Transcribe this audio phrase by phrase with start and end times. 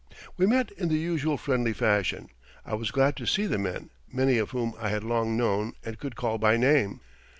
[0.35, 2.29] We met in the usual friendly fashion.
[2.65, 5.99] I was glad to see the men, many of whom I had long known and
[5.99, 7.01] could call by name.